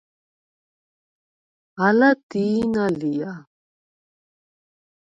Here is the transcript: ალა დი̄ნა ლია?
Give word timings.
ალა 1.85 2.09
დი̄ნა 2.29 2.85
ლია? 2.99 3.33